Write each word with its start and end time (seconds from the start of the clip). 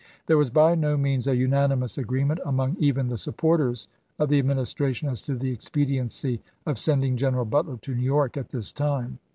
There 0.25 0.35
was 0.39 0.49
by 0.49 0.73
no 0.73 0.97
means 0.97 1.27
a 1.27 1.35
unanimous 1.35 1.95
agreement 1.95 2.39
among 2.43 2.75
even 2.79 3.07
the 3.07 3.19
supporters 3.19 3.87
of 4.17 4.29
the 4.29 4.39
Administration 4.39 5.07
as 5.09 5.21
to 5.21 5.35
the 5.37 5.51
expediency 5.51 6.41
of 6.65 6.79
sending 6.79 7.17
General 7.17 7.45
Butler 7.45 7.77
to 7.83 7.93
New 7.93 8.01
York 8.01 8.35
at 8.35 8.49
this 8.49 8.71
time. 8.71 9.19